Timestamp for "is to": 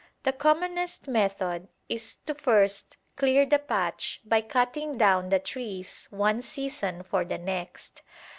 1.87-2.33